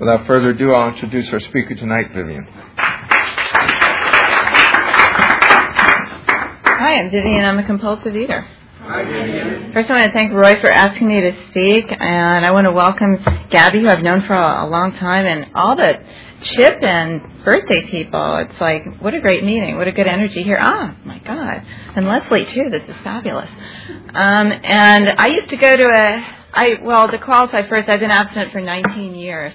[0.00, 2.46] Without further ado, I'll introduce our speaker tonight, Vivian.
[6.64, 7.44] Hi, I'm Vivian.
[7.44, 8.40] I'm a compulsive eater.
[8.80, 9.74] Hi, Vivian.
[9.74, 12.72] First, I want to thank Roy for asking me to speak, and I want to
[12.72, 13.18] welcome
[13.50, 16.02] Gabby, who I've known for a, a long time, and all the
[16.44, 18.36] Chip and birthday people.
[18.36, 19.76] It's like, what a great meeting.
[19.76, 20.56] What a good energy here.
[20.58, 21.62] Ah, my God.
[21.94, 22.70] And Leslie, too.
[22.70, 23.50] This is fabulous.
[24.14, 28.10] Um, and I used to go to a, I, well, to qualify first, I've been
[28.10, 29.52] abstinent for 19 years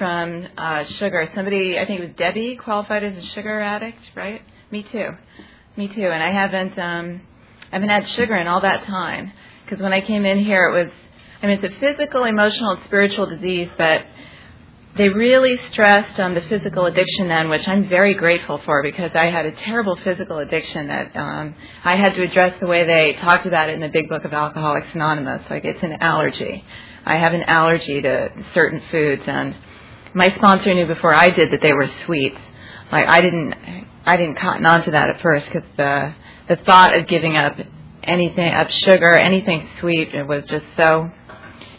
[0.00, 1.30] from uh, sugar.
[1.34, 4.40] Somebody, I think it was Debbie, qualified as a sugar addict, right?
[4.70, 5.10] Me too.
[5.76, 6.06] Me too.
[6.06, 7.20] And I haven't, um,
[7.70, 9.30] I haven't had sugar in all that time.
[9.62, 10.92] Because when I came in here, it was,
[11.42, 14.06] I mean, it's a physical, emotional, and spiritual disease, but
[14.96, 19.26] they really stressed on the physical addiction then, which I'm very grateful for because I
[19.26, 21.54] had a terrible physical addiction that um,
[21.84, 24.32] I had to address the way they talked about it in the Big Book of
[24.32, 25.42] Alcoholics Anonymous.
[25.50, 26.64] Like it's an allergy.
[27.04, 29.54] I have an allergy to certain foods, and
[30.14, 32.38] my sponsor knew before I did that they were sweets.
[32.90, 33.54] Like I didn't,
[34.04, 36.14] I didn't cotton on to that at first because the
[36.48, 37.56] the thought of giving up
[38.02, 41.10] anything, up sugar, anything sweet, it was just so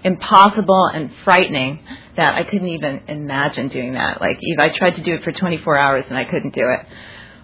[0.04, 1.84] impossible and frightening
[2.16, 4.22] that I couldn't even imagine doing that.
[4.22, 6.86] Like Eve, I tried to do it for 24 hours and I couldn't do it.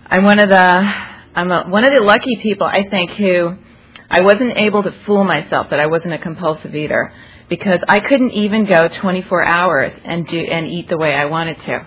[0.06, 3.58] I'm one of the I'm a, one of the lucky people I think who
[4.10, 7.14] I wasn't able to fool myself that I wasn't a compulsive eater
[7.50, 11.58] because I couldn't even go 24 hours and do and eat the way I wanted
[11.62, 11.86] to.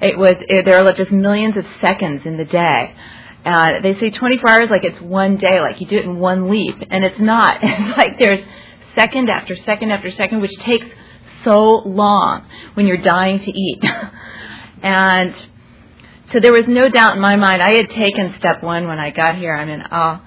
[0.00, 2.94] It was it, there are just millions of seconds in the day.
[3.44, 6.50] Uh, they say 24 hours like it's one day, like you do it in one
[6.50, 7.58] leap, and it's not.
[7.62, 8.44] It's like there's
[8.94, 10.86] second after second after second, which takes
[11.44, 13.82] so long when you're dying to eat.
[14.82, 15.34] and
[16.32, 17.62] so there was no doubt in my mind.
[17.62, 19.54] I had taken step one when I got here.
[19.54, 20.18] I mean, uh,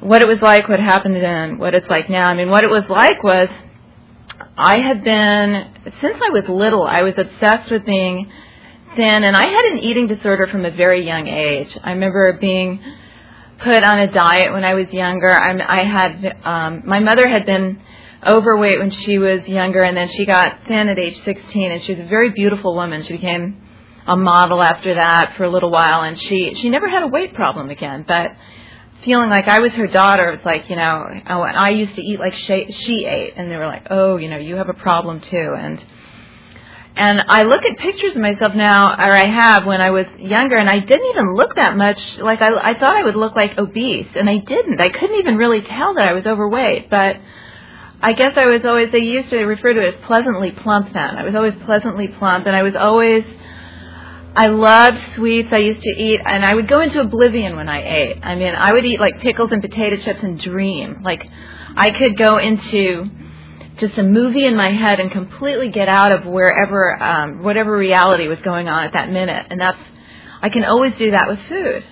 [0.00, 2.28] what it was like, what happened then, what it's like now.
[2.28, 3.48] I mean, what it was like was
[4.56, 8.30] I had been, since I was little, I was obsessed with being
[8.96, 11.76] thin, and I had an eating disorder from a very young age.
[11.82, 12.80] I remember being
[13.62, 15.30] put on a diet when I was younger.
[15.30, 17.80] I'm, I had, um, my mother had been
[18.26, 21.94] overweight when she was younger, and then she got thin at age 16, and she
[21.94, 23.02] was a very beautiful woman.
[23.02, 23.62] She became
[24.06, 27.34] a model after that for a little while, and she she never had a weight
[27.34, 28.04] problem again.
[28.08, 28.32] But
[29.04, 32.18] feeling like I was her daughter, it's like you know, oh, I used to eat
[32.20, 35.20] like she, she ate, and they were like, oh, you know, you have a problem
[35.20, 35.82] too, and.
[37.00, 40.56] And I look at pictures of myself now, or I have when I was younger,
[40.56, 43.56] and I didn't even look that much like I, I thought I would look like
[43.56, 44.80] obese, and I didn't.
[44.80, 47.18] I couldn't even really tell that I was overweight, but
[48.00, 51.16] I guess I was always, they used to refer to it as pleasantly plump then.
[51.16, 53.24] I was always pleasantly plump, and I was always,
[54.34, 55.48] I loved sweets.
[55.52, 58.20] I used to eat, and I would go into oblivion when I ate.
[58.22, 61.02] I mean, I would eat like pickles and potato chips and dream.
[61.02, 61.24] Like,
[61.76, 63.10] I could go into
[63.78, 68.28] just a movie in my head and completely get out of wherever, um, whatever reality
[68.28, 69.46] was going on at that minute.
[69.50, 69.78] And that's,
[70.42, 71.84] I can always do that with food.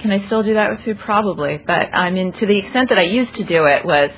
[0.00, 0.98] Can I still do that with food?
[0.98, 1.58] Probably.
[1.58, 4.10] But I mean, to the extent that I used to do it was,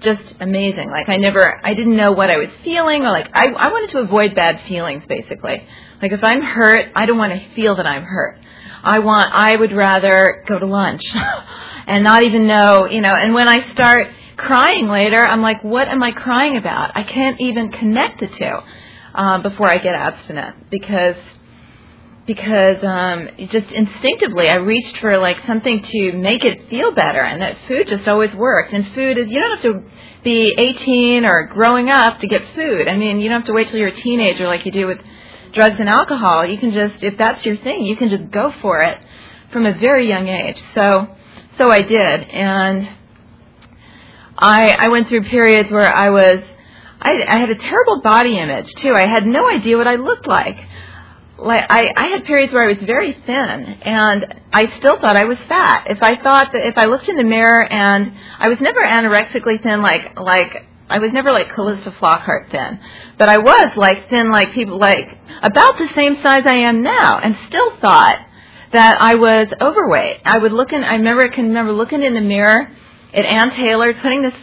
[0.00, 0.90] just amazing.
[0.90, 3.90] Like I never, I didn't know what I was feeling, or like I, I wanted
[3.92, 5.66] to avoid bad feelings, basically.
[6.02, 8.38] Like if I'm hurt, I don't want to feel that I'm hurt.
[8.82, 11.02] I want, I would rather go to lunch
[11.86, 13.14] and not even know, you know.
[13.14, 16.92] And when I start crying later, I'm like, what am I crying about?
[16.94, 21.16] I can't even connect the two um, before I get abstinent because
[22.26, 27.40] because um just instinctively I reached for like something to make it feel better and
[27.40, 29.90] that food just always works and food is you don't have to
[30.24, 32.88] be 18 or growing up to get food.
[32.88, 34.98] I mean, you don't have to wait till you're a teenager like you do with
[35.52, 36.44] drugs and alcohol.
[36.44, 38.98] You can just if that's your thing, you can just go for it
[39.52, 40.60] from a very young age.
[40.74, 41.08] So
[41.58, 42.88] so I did and
[44.36, 46.40] I I went through periods where I was
[47.00, 48.92] I, I had a terrible body image too.
[48.94, 50.56] I had no idea what I looked like
[51.38, 55.24] like I, I had periods where I was very thin and I still thought I
[55.24, 55.86] was fat.
[55.88, 59.62] If I thought that if I looked in the mirror and I was never anorexically
[59.62, 62.78] thin like like I was never like Calista Flockhart thin,
[63.18, 67.18] but I was like thin like people like about the same size I am now
[67.18, 68.18] and still thought
[68.72, 70.20] that I was overweight.
[70.24, 72.68] I would look in I remember I can remember looking in the mirror
[73.12, 74.34] at Ann Taylor putting this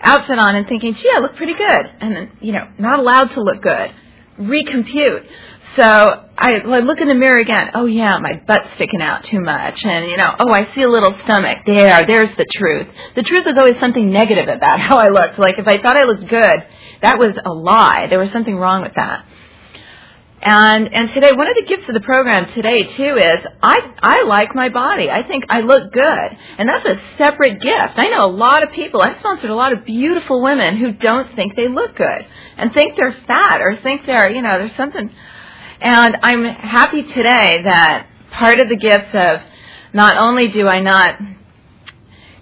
[0.00, 3.42] outfit on and thinking, "Gee, I look pretty good." And you know, not allowed to
[3.42, 3.92] look good.
[4.38, 5.26] Recompute.
[5.76, 7.70] So I, I look in the mirror again.
[7.74, 10.88] Oh yeah, my butt's sticking out too much, and you know, oh I see a
[10.88, 11.58] little stomach.
[11.66, 12.88] There, there's the truth.
[13.14, 15.38] The truth is always something negative about how I looked.
[15.38, 16.64] Like if I thought I looked good,
[17.02, 18.06] that was a lie.
[18.08, 19.24] There was something wrong with that.
[20.40, 24.22] And and today, one of the gifts of the program today too is I I
[24.22, 25.10] like my body.
[25.10, 27.98] I think I look good, and that's a separate gift.
[27.98, 29.02] I know a lot of people.
[29.02, 32.24] I've sponsored a lot of beautiful women who don't think they look good,
[32.56, 35.10] and think they're fat or think they're, you know, there's something.
[35.80, 39.40] And I'm happy today that part of the gifts of
[39.92, 41.20] not only do I not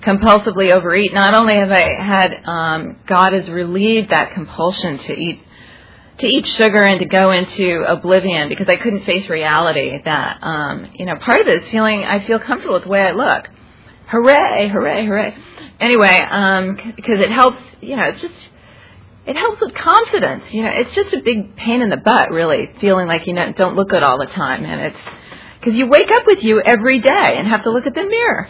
[0.00, 5.42] compulsively overeat, not only have I had, um, God has relieved that compulsion to eat
[6.18, 10.90] to eat sugar and to go into oblivion because I couldn't face reality that um,
[10.94, 13.48] you know part of it is feeling I feel comfortable with the way I look.
[14.08, 15.36] Hooray, hooray, hooray.
[15.78, 18.34] Anyway, um, because it helps, you know, it's just
[19.26, 20.44] it helps with confidence.
[20.50, 23.52] You know, it's just a big pain in the butt, really, feeling like you know
[23.52, 25.16] don't look good all the time, and it's
[25.58, 28.48] because you wake up with you every day and have to look at the mirror.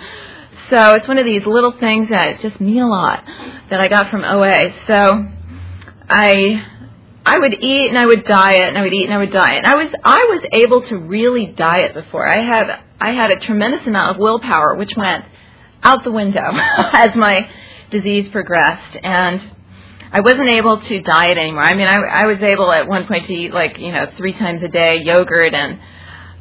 [0.71, 3.25] So it's one of these little things that just mean a lot
[3.71, 4.75] that I got from OA.
[4.87, 5.27] So
[6.09, 6.63] I
[7.25, 9.65] I would eat and I would diet and I would eat and I would diet.
[9.65, 12.29] And I was I was able to really diet before.
[12.29, 15.25] I had I had a tremendous amount of willpower which went
[15.83, 16.41] out the window
[16.93, 17.49] as my
[17.91, 19.56] disease progressed and
[20.17, 21.63] I wasn't able to diet anymore.
[21.63, 24.33] I mean, I, I was able at one point to eat like you know three
[24.33, 25.79] times a day yogurt and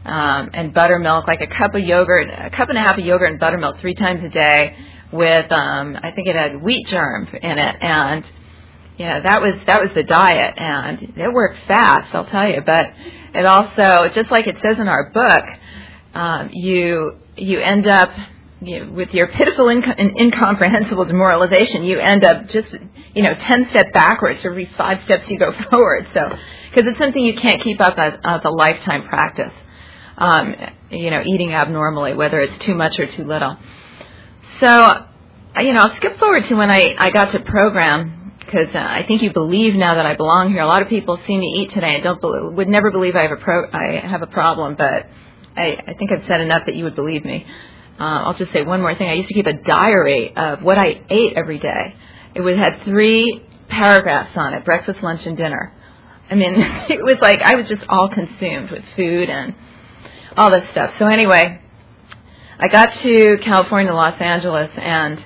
[0.05, 3.31] um, and buttermilk, like a cup of yogurt, a cup and a half of yogurt
[3.31, 4.77] and buttermilk three times a day
[5.11, 8.23] with um, I think it had wheat germ in it, and
[8.97, 12.61] yeah, that was that was the diet, and it worked fast, I'll tell you.
[12.65, 12.93] But
[13.33, 15.43] it also, just like it says in our book,
[16.13, 18.09] um, you you end up
[18.67, 19.83] you with your pitiful and
[20.19, 22.67] incomprehensible demoralization, you end up just,
[23.13, 26.07] you know, 10 steps backwards every five steps you go forward.
[26.13, 26.21] So,
[26.69, 29.53] because it's something you can't keep up as, as a lifetime practice.
[30.17, 30.55] Um,
[30.89, 33.57] you know, eating abnormally, whether it's too much or too little.
[34.61, 35.07] So,
[35.59, 39.03] you know, I'll skip forward to when I, I got to program because uh, I
[39.07, 40.61] think you believe now that I belong here.
[40.61, 43.23] A lot of people see me eat today and don't believe, would never believe I
[43.23, 45.07] have a pro, I have a problem, but
[45.57, 47.45] I, I think I've said enough that you would believe me.
[47.99, 49.09] Uh, I'll just say one more thing.
[49.09, 51.95] I used to keep a diary of what I ate every day.
[52.33, 55.73] It would have three paragraphs on it: breakfast, lunch, and dinner.
[56.29, 56.55] I mean,
[56.89, 59.55] it was like I was just all consumed with food and
[60.35, 60.91] all this stuff.
[60.99, 61.61] So anyway,
[62.59, 65.23] I got to California, Los Angeles, and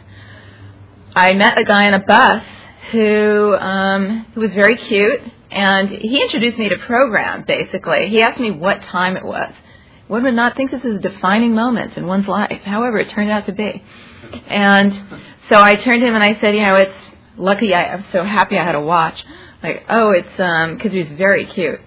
[1.15, 2.43] I met a guy on a bus
[2.91, 7.45] who um, who was very cute, and he introduced me to program.
[7.47, 9.51] Basically, he asked me what time it was
[10.09, 12.61] one would not think this is a defining moment in one's life.
[12.65, 13.83] However, it turned out to be.
[14.47, 14.91] And
[15.49, 16.91] so I turned to him and I said, you know, it's
[17.37, 19.23] lucky I, I'm so happy I had a watch.
[19.61, 21.79] Like, oh, it's um because he was very cute.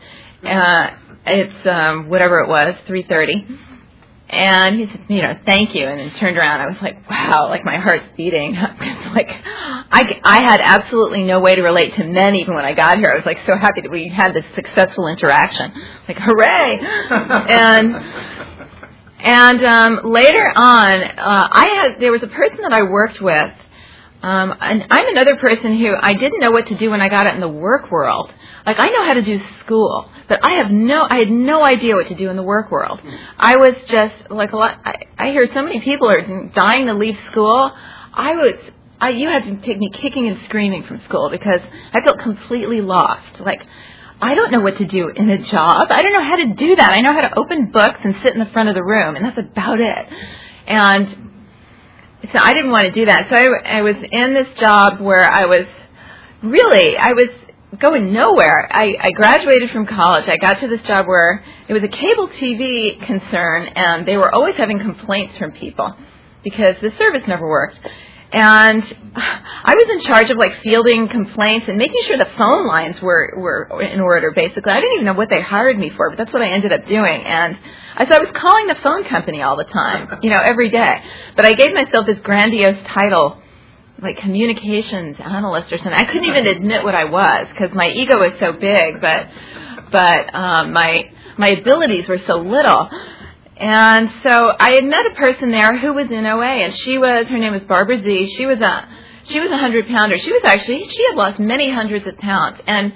[0.45, 0.91] Uh,
[1.27, 3.72] it's um whatever it was, 3:30.
[4.33, 6.63] And he said, you know, thank you, and then turned around.
[6.63, 8.55] I was like, wow, like my heart's beating.
[9.15, 12.97] like, I, I had absolutely no way to relate to men even when I got
[12.97, 13.11] here.
[13.13, 15.75] I was like so happy that we had this successful interaction.
[16.09, 16.81] Like, hooray!
[17.51, 17.95] and
[19.25, 23.53] and um, later on, uh, I had there was a person that I worked with.
[24.23, 27.27] Um, and I'm another person who I didn't know what to do when I got
[27.27, 28.33] out in the work world.
[28.65, 31.97] Like I know how to do school, but I have no, I had no idea
[31.97, 33.01] what to do in the work world.
[33.37, 34.79] I was just like a lot.
[34.85, 36.23] I, I hear so many people are
[36.55, 37.73] dying to leave school.
[38.15, 38.55] I was,
[39.01, 41.61] I, you had to take me kicking and screaming from school because
[41.93, 43.41] I felt completely lost.
[43.41, 43.63] Like
[44.21, 45.89] I don't know what to do in a job.
[45.91, 46.93] I don't know how to do that.
[46.93, 49.25] I know how to open books and sit in the front of the room, and
[49.25, 50.07] that's about it.
[50.69, 51.32] And
[52.31, 53.27] so I didn't want to do that.
[53.29, 55.67] So I, I was in this job where I was
[56.43, 57.31] really, I was
[57.81, 58.69] going nowhere.
[58.71, 60.29] I, I graduated from college.
[60.29, 64.33] I got to this job where it was a cable TV concern, and they were
[64.33, 65.95] always having complaints from people
[66.45, 67.79] because the service never worked.
[68.33, 68.83] And
[69.15, 73.35] I was in charge of like fielding complaints and making sure the phone lines were
[73.37, 74.33] were in order.
[74.35, 76.73] Basically, I didn't even know what they hired me for, but that's what I ended
[76.73, 77.23] up doing.
[77.23, 77.59] And
[77.95, 81.03] I so I was calling the phone company all the time, you know, every day.
[81.37, 83.43] But I gave myself this grandiose title
[84.03, 85.93] like communications analyst or something.
[85.93, 89.29] I couldn't even admit what I was because my ego was so big, but
[89.93, 92.89] but um, my my abilities were so little.
[93.57, 97.27] And so I had met a person there who was in OA, and she was
[97.27, 98.35] her name was Barbara Z.
[98.37, 98.89] She was a
[99.25, 100.19] she was a hundred pounder.
[100.19, 102.93] She was actually she had lost many hundreds of pounds, and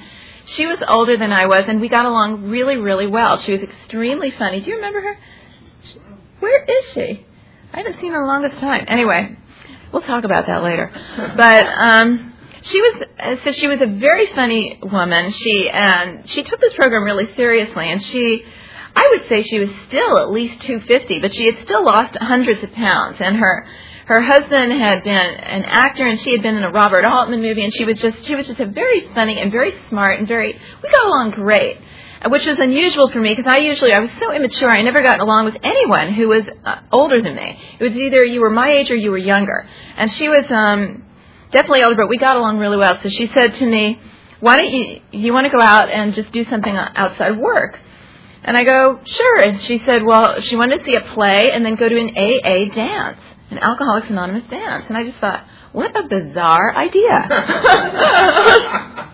[0.47, 3.39] she was older than I was, and we got along really really well.
[3.39, 4.61] She was extremely funny.
[4.61, 5.19] Do you remember her?
[6.41, 7.27] Where is she?
[7.73, 8.85] I haven't seen her in the longest time.
[8.89, 9.37] Anyway,
[9.93, 10.91] We'll talk about that later.
[11.37, 13.05] But um, she was
[13.45, 15.33] so she was a very funny woman.
[15.33, 18.45] She and she took this program really seriously, and she.
[18.97, 22.65] I would say she was still at least 250, but she had still lost hundreds
[22.65, 23.19] of pounds.
[23.21, 23.67] And her
[24.07, 27.63] her husband had been an actor, and she had been in a Robert Altman movie,
[27.63, 30.59] and she was just she was just a very funny and very smart and very.
[30.83, 31.79] We got along great
[32.29, 34.71] which was unusual for me because I usually I was so immature.
[34.71, 37.59] I never got along with anyone who was uh, older than me.
[37.79, 39.69] It was either you were my age or you were younger.
[39.97, 41.05] And she was um,
[41.53, 42.99] definitely older, but we got along really well.
[43.03, 44.01] So she said to me,
[44.41, 47.79] why don't you you want to go out and just do something outside work?
[48.47, 49.41] And I go, sure.
[49.41, 52.11] And she said, well, she wanted to see a play and then go to an
[52.17, 53.19] AA dance,
[53.51, 54.85] an Alcoholics Anonymous dance.
[54.89, 57.27] And I just thought, what a bizarre idea.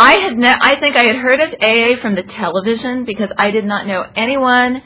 [0.00, 3.50] I had ne- I think I had heard of AA from the television because I
[3.50, 4.80] did not know anyone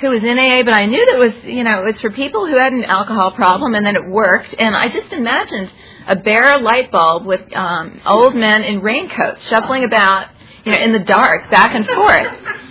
[0.00, 2.10] who was in AA, but I knew that it was, you know, it was for
[2.10, 4.54] people who had an alcohol problem and then it worked.
[4.58, 5.70] And I just imagined
[6.06, 10.28] a bare light bulb with um, old men in raincoats shuffling about,
[10.64, 12.69] you know, in the dark, back and forth.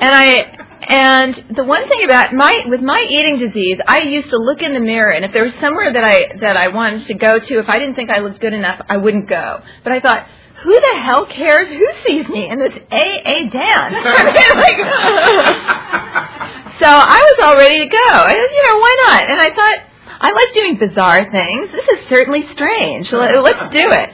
[0.00, 4.38] And I and the one thing about my with my eating disease, I used to
[4.38, 7.14] look in the mirror, and if there was somewhere that I that I wanted to
[7.14, 9.60] go to, if I didn't think I looked good enough, I wouldn't go.
[9.84, 10.26] But I thought,
[10.62, 13.94] who the hell cares who sees me in this AA dance?
[16.80, 18.08] so I was all ready to go.
[18.08, 19.22] I, you know, why not?
[19.28, 19.78] And I thought,
[20.20, 21.70] I like doing bizarre things.
[21.70, 23.12] This is certainly strange.
[23.12, 24.10] Let's do it.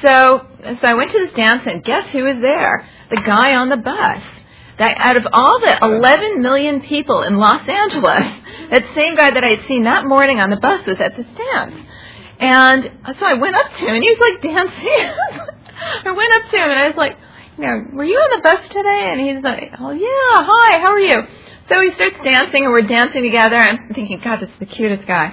[0.00, 0.46] So,
[0.80, 2.88] so I went to this dance, and guess who was there?
[3.10, 4.22] The guy on the bus
[4.78, 8.26] that out of all the 11 million people in Los Angeles,
[8.70, 11.26] that same guy that I had seen that morning on the bus was at this
[11.26, 11.74] dance.
[12.40, 15.10] And so I went up to him, and he was like dancing.
[16.04, 17.16] I went up to him, and I was like,
[17.58, 19.08] you know, were you on the bus today?
[19.12, 21.22] And he's like, oh yeah, hi, how are you?
[21.68, 23.56] So he starts dancing, and we're dancing together.
[23.56, 25.32] I'm thinking, God, this is the cutest guy.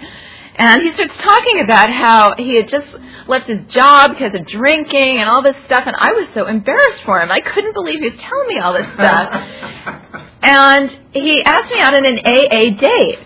[0.61, 2.85] And he starts talking about how he had just
[3.25, 5.85] left his job because of drinking and all this stuff.
[5.87, 7.31] And I was so embarrassed for him.
[7.31, 10.21] I couldn't believe he was telling me all this stuff.
[10.43, 13.17] and he asked me out on an AA date.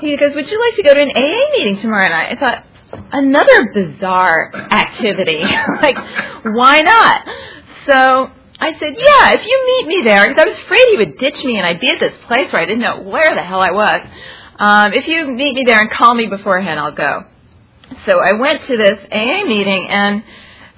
[0.00, 2.36] He goes, Would you like to go to an AA meeting tomorrow night?
[2.36, 2.66] I thought,
[3.12, 5.44] Another bizarre activity.
[5.80, 5.96] like,
[6.42, 7.20] why not?
[7.86, 11.18] So I said, Yeah, if you meet me there, because I was afraid he would
[11.18, 13.60] ditch me and I'd be at this place where I didn't know where the hell
[13.60, 14.00] I was.
[14.58, 17.24] Um, if you meet me there and call me beforehand, I'll go.
[18.06, 20.22] So I went to this AA meeting, and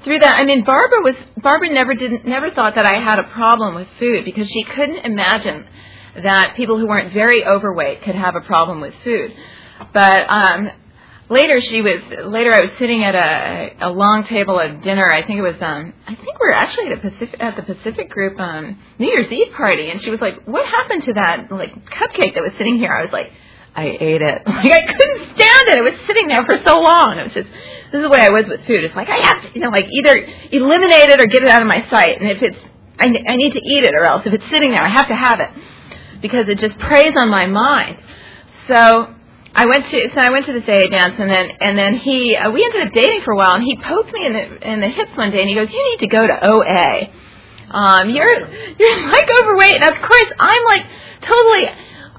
[0.04, 3.25] through that, I mean, Barbara was Barbara never didn't never thought that I had a
[3.25, 5.66] problem with food because she couldn't imagine
[6.23, 9.35] that people who weren't very overweight could have a problem with food.
[9.92, 10.71] But um,
[11.28, 12.54] later, she was later.
[12.54, 15.11] I was sitting at a a long table at dinner.
[15.11, 17.75] I think it was um I think we were actually at a Pacific at the
[17.75, 21.52] Pacific Group um New Year's Eve party, and she was like, "What happened to that
[21.52, 23.33] like cupcake that was sitting here?" I was like
[23.76, 24.42] I ate it.
[24.47, 25.78] Like I couldn't stand it.
[25.78, 27.18] It was sitting there for so long.
[27.18, 27.49] It was just
[27.92, 28.83] this is the way I was with food.
[28.83, 30.16] It's like I have to, you know, like either
[30.50, 32.18] eliminate it or get it out of my sight.
[32.18, 32.59] And if it's,
[32.99, 35.14] I, I need to eat it, or else if it's sitting there, I have to
[35.14, 35.50] have it
[36.21, 37.99] because it just preys on my mind.
[38.66, 39.14] So
[39.54, 42.35] I went to so I went to this AA dance, and then and then he
[42.35, 44.80] uh, we ended up dating for a while, and he poked me in the in
[44.80, 47.12] the hips one day, and he goes, "You need to go to OA.
[47.71, 48.49] Um, you're
[48.80, 50.85] you're like overweight." And of course, I'm like
[51.23, 51.68] totally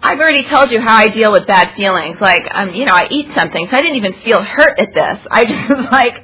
[0.01, 2.18] I've already told you how I deal with bad feelings.
[2.22, 5.27] Like, um, you know, I eat something, so I didn't even feel hurt at this.
[5.32, 6.24] I just was like,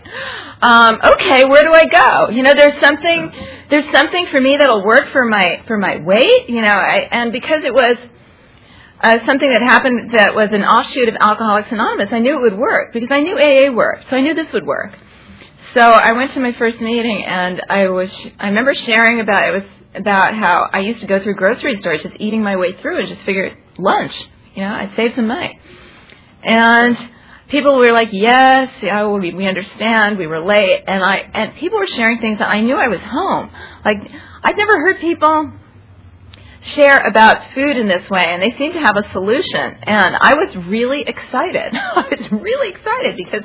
[0.61, 2.29] um, okay, where do I go?
[2.33, 3.31] You know, there's something,
[3.69, 6.49] there's something for me that'll work for my for my weight.
[6.49, 7.97] You know, I, and because it was
[9.01, 12.57] uh, something that happened that was an offshoot of Alcoholics Anonymous, I knew it would
[12.57, 14.97] work because I knew AA worked, so I knew this would work.
[15.73, 19.53] So I went to my first meeting, and I was, I remember sharing about it
[19.53, 19.63] was
[19.95, 23.07] about how I used to go through grocery stores just eating my way through and
[23.07, 24.13] just figure lunch.
[24.55, 25.59] You know, I'd save some money.
[26.43, 26.97] And
[27.49, 30.17] people were like, "Yes, yeah, we, we understand.
[30.17, 33.49] We relate." And I and people were sharing things that I knew I was home.
[33.85, 33.97] Like
[34.43, 35.53] I'd never heard people
[36.75, 39.75] share about food in this way, and they seemed to have a solution.
[39.83, 41.73] And I was really excited.
[41.95, 43.43] I was really excited because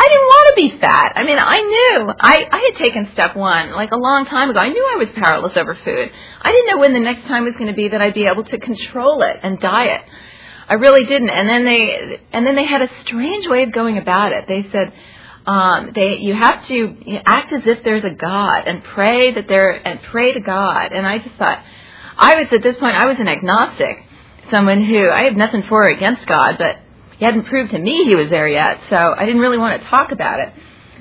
[0.00, 1.12] I didn't want to be fat.
[1.16, 4.58] I mean, I knew I I had taken step one like a long time ago.
[4.58, 6.10] I knew I was powerless over food.
[6.40, 8.44] I didn't know when the next time was going to be that I'd be able
[8.44, 10.00] to control it and diet.
[10.68, 11.28] I really didn't.
[11.28, 14.46] And then they and then they had a strange way of going about it.
[14.48, 14.94] They said
[15.44, 19.70] um, they you have to act as if there's a God and pray that there
[19.70, 20.92] and pray to God.
[20.92, 21.62] And I just thought
[22.16, 23.98] I was at this point I was an agnostic,
[24.50, 26.76] someone who I have nothing for or against God, but
[27.20, 29.88] he hadn't proved to me he was there yet, so I didn't really want to
[29.88, 30.54] talk about it.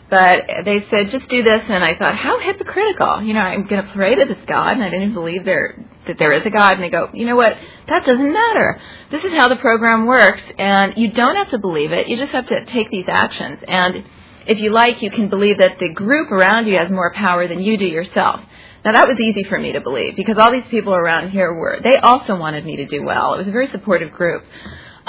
[0.09, 3.21] But they said, just do this, and I thought, how hypocritical.
[3.23, 6.17] You know, I'm going to pray to this God, and I didn't believe there that
[6.19, 6.73] there is a God.
[6.73, 7.55] And they go, you know what?
[7.88, 8.81] That doesn't matter.
[9.11, 12.09] This is how the program works, and you don't have to believe it.
[12.09, 13.59] You just have to take these actions.
[13.65, 14.03] And
[14.45, 17.61] if you like, you can believe that the group around you has more power than
[17.61, 18.41] you do yourself.
[18.83, 21.79] Now that was easy for me to believe because all these people around here were,
[21.83, 23.35] they also wanted me to do well.
[23.35, 24.43] It was a very supportive group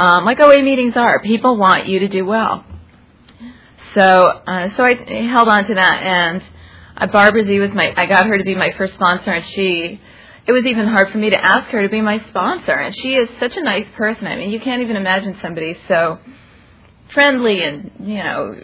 [0.00, 1.21] um, like OA meetings are.
[1.21, 2.64] People want you to do well.
[3.95, 4.95] So, uh, so I
[5.30, 6.42] held on to that, and
[6.97, 7.92] uh, Barbara Z was my.
[7.95, 10.00] I got her to be my first sponsor, and she.
[10.47, 13.14] It was even hard for me to ask her to be my sponsor, and she
[13.14, 14.26] is such a nice person.
[14.26, 16.19] I mean, you can't even imagine somebody so
[17.12, 18.57] friendly and you know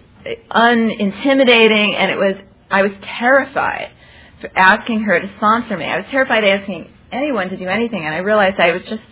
[0.50, 2.37] unintimidating, and it was
[2.71, 3.90] I was terrified
[4.40, 5.85] for asking her to sponsor me.
[5.85, 9.02] I was terrified asking anyone to do anything, and I realized I was just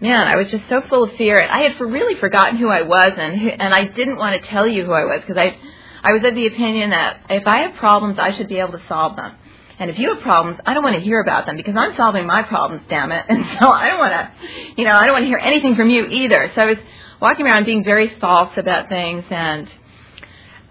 [0.00, 1.40] man, I was just so full of fear.
[1.40, 4.66] I had for really forgotten who I was, and and I didn't want to tell
[4.66, 5.56] you who I was because I
[6.02, 8.82] I was of the opinion that if I have problems, I should be able to
[8.88, 9.36] solve them.
[9.78, 12.26] And if you have problems, I don't want to hear about them because I'm solving
[12.26, 13.24] my problems, damn it.
[13.28, 14.30] And so I don't want to,
[14.76, 16.52] you know, I don't want to hear anything from you either.
[16.54, 16.76] So I was
[17.20, 19.68] walking around being very false about things and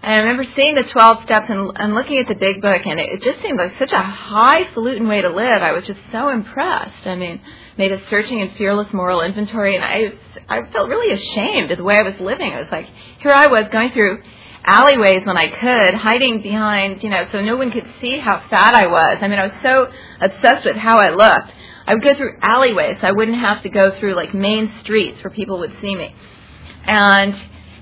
[0.04, 3.08] I remember seeing the 12 steps and, and looking at the big book, and it,
[3.08, 5.62] it just seemed like such a highfalutin way to live.
[5.62, 7.06] I was just so impressed.
[7.06, 7.40] I mean,
[7.76, 10.12] made a searching and fearless moral inventory, and I,
[10.48, 12.52] I felt really ashamed of the way I was living.
[12.52, 12.86] I was like,
[13.20, 14.22] here I was going through
[14.64, 18.74] alleyways when I could, hiding behind, you know, so no one could see how fat
[18.74, 19.18] I was.
[19.20, 19.88] I mean, I was so
[20.20, 21.52] obsessed with how I looked.
[21.86, 22.96] I would go through alleyways.
[23.00, 26.14] So I wouldn't have to go through like main streets where people would see me.
[26.86, 27.34] And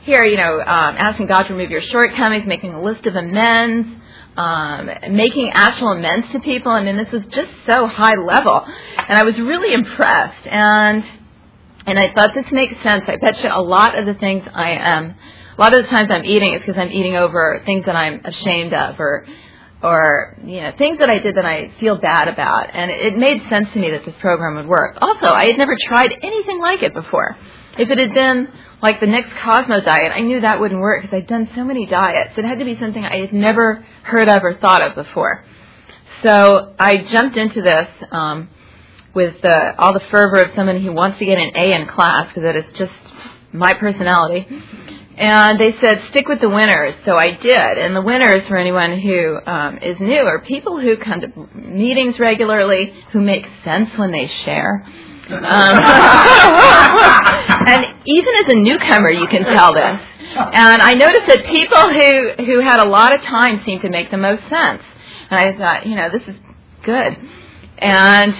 [0.02, 4.01] here, you know, um, asking God to remove your shortcomings, making a list of amends,
[4.36, 6.72] um, making actual amends to people.
[6.72, 8.64] I mean, this was just so high level,
[8.96, 10.46] and I was really impressed.
[10.46, 11.04] And
[11.86, 13.04] and I thought this makes sense.
[13.08, 15.14] I bet you a lot of the things I am,
[15.56, 18.24] a lot of the times I'm eating is because I'm eating over things that I'm
[18.24, 19.26] ashamed of, or
[19.82, 22.70] or you know things that I did that I feel bad about.
[22.72, 24.96] And it made sense to me that this program would work.
[25.00, 27.36] Also, I had never tried anything like it before.
[27.78, 28.48] If it had been
[28.82, 31.86] like the next Cosmo diet, I knew that wouldn't work because I'd done so many
[31.86, 32.36] diets.
[32.36, 35.44] It had to be something I had never heard of or thought of before.
[36.22, 38.50] So I jumped into this um,
[39.14, 42.28] with uh, all the fervor of someone who wants to get an A in class
[42.28, 42.92] because that is just
[43.52, 44.46] my personality.
[45.16, 46.94] And they said, stick with the winners.
[47.04, 47.78] So I did.
[47.78, 52.18] And the winners, for anyone who um, is new, are people who come to meetings
[52.18, 54.86] regularly, who make sense when they share
[55.30, 55.38] um,
[57.68, 60.00] and even as a newcomer, you can tell this.
[60.34, 64.10] And I noticed that people who who had a lot of time seemed to make
[64.10, 64.82] the most sense.
[65.30, 66.34] And I thought, you know, this is
[66.84, 67.16] good.
[67.78, 68.34] And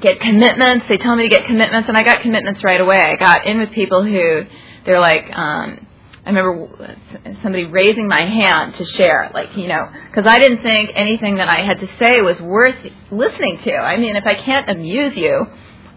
[0.00, 0.86] get commitments.
[0.88, 2.96] They told me to get commitments, and I got commitments right away.
[2.96, 4.42] I got in with people who
[4.86, 5.24] they're like.
[5.32, 5.86] um
[6.22, 6.96] I remember
[7.42, 11.48] somebody raising my hand to share, like, you know, because I didn't think anything that
[11.48, 12.76] I had to say was worth
[13.10, 13.72] listening to.
[13.74, 15.46] I mean, if I can't amuse you,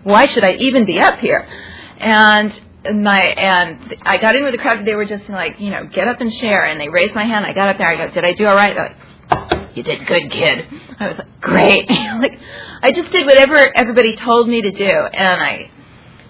[0.04, 1.48] why should I even be up here?
[2.00, 2.52] And
[2.92, 4.86] my and I got in with the crowd.
[4.86, 6.66] They were just like, you know, get up and share.
[6.66, 7.46] And they raised my hand.
[7.46, 7.88] I got up there.
[7.88, 8.76] I go, did I do all right?
[8.76, 10.66] They're like, you did good, kid.
[11.00, 11.90] I was like, great.
[12.20, 12.40] like,
[12.82, 15.72] I just did whatever everybody told me to do, and I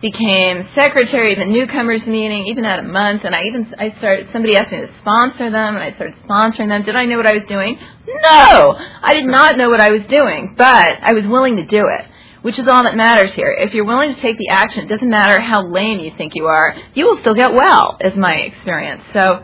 [0.02, 3.24] became secretary of the newcomers meeting, even at a month.
[3.24, 4.30] And I even I started.
[4.32, 6.84] Somebody asked me to sponsor them, and I started sponsoring them.
[6.84, 7.80] Did I know what I was doing?
[8.06, 10.68] No, I did not know what I was doing, but
[11.02, 12.06] I was willing to do it
[12.44, 13.52] which is all that matters here.
[13.52, 16.46] If you're willing to take the action, it doesn't matter how lame you think you
[16.46, 19.02] are, you will still get well, is my experience.
[19.14, 19.44] So,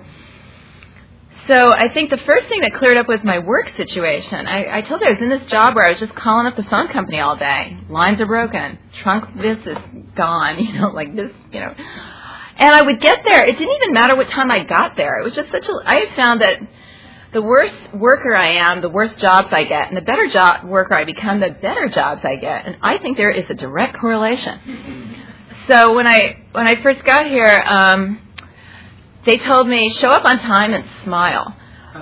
[1.47, 4.45] so I think the first thing that cleared up was my work situation.
[4.45, 6.57] I, I told you I was in this job where I was just calling up
[6.57, 7.79] the phone company all day.
[7.89, 8.77] Lines are broken.
[9.01, 9.77] Trunk this is
[10.15, 11.73] gone, you know, like this, you know.
[12.57, 13.45] And I would get there.
[13.45, 15.21] It didn't even matter what time I got there.
[15.21, 16.59] It was just such a, I found that
[17.31, 20.95] the worse worker I am, the worse jobs I get, and the better job worker
[20.95, 22.65] I become, the better jobs I get.
[22.65, 25.15] And I think there is a direct correlation.
[25.67, 28.19] So when I when I first got here, um,
[29.25, 31.55] they told me show up on time and smile.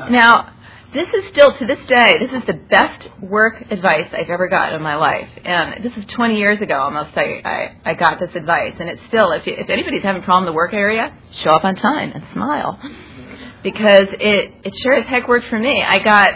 [0.09, 0.53] Now,
[0.93, 4.75] this is still to this day, this is the best work advice I've ever gotten
[4.75, 7.17] in my life, and this is 20 years ago almost.
[7.17, 10.25] I I, I got this advice, and it's still if you, if anybody's having a
[10.25, 11.13] problem in the work area,
[11.43, 12.79] show up on time and smile
[13.63, 15.83] because it it sure as heck worked for me.
[15.83, 16.29] I got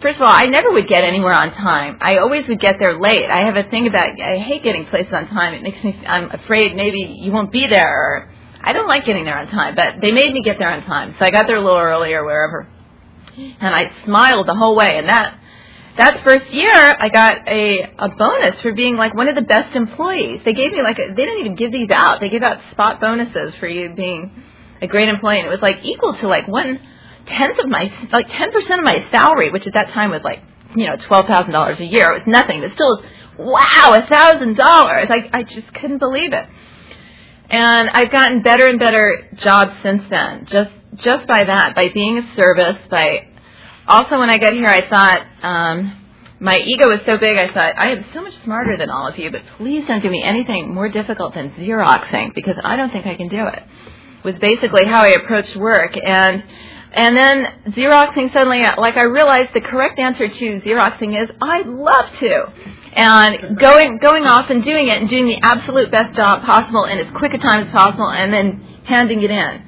[0.00, 1.98] first of all, I never would get anywhere on time.
[2.00, 3.24] I always would get there late.
[3.30, 5.54] I have a thing about I hate getting places on time.
[5.54, 9.24] It makes me I'm afraid maybe you won't be there or I don't like getting
[9.24, 11.14] there on time, but they made me get there on time.
[11.18, 12.68] So I got there a little earlier wherever.
[13.36, 15.38] And I smiled the whole way and that
[15.96, 19.74] that first year I got a a bonus for being like one of the best
[19.74, 20.42] employees.
[20.44, 22.20] They gave me like a, they didn't even give these out.
[22.20, 24.30] They gave out spot bonuses for you being
[24.80, 26.80] a great employee, and it was like equal to like one
[27.26, 30.40] tenth of my like ten percent of my salary, which at that time was like
[30.74, 32.12] you know twelve thousand dollars a year.
[32.12, 33.02] It was nothing, but still,
[33.38, 35.06] wow, a thousand dollars!
[35.08, 36.46] Like I just couldn't believe it.
[37.50, 42.18] And I've gotten better and better jobs since then, just just by that, by being
[42.18, 43.28] of service, by
[43.86, 45.26] also when I got here, I thought.
[45.42, 45.94] um
[46.40, 49.18] my ego was so big, I thought, I am so much smarter than all of
[49.18, 53.06] you, but please don't give me anything more difficult than Xeroxing because I don't think
[53.06, 53.62] I can do it
[54.24, 55.96] was basically how I approached work.
[55.96, 56.44] And
[56.92, 62.10] and then Xeroxing suddenly, like I realized the correct answer to Xeroxing is I'd love
[62.18, 62.52] to.
[62.94, 66.98] And going going off and doing it and doing the absolute best job possible in
[66.98, 69.62] as quick a time as possible and then handing it in.